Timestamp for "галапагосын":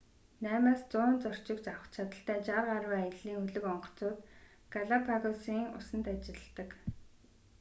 4.73-5.63